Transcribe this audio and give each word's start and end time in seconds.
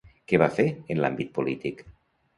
Què 0.31 0.39
va 0.43 0.47
fer 0.55 0.65
en 0.95 1.03
l'àmbit 1.03 1.31
polític? 1.39 1.89